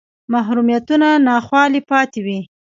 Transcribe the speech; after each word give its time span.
محرومیتونه 0.31 1.07
ناخوالې 1.27 1.81
پاتې 1.89 2.19
وې 2.25 2.39